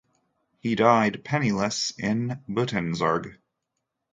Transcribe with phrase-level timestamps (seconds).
[0.61, 3.37] He died penniless in Buitenzorg.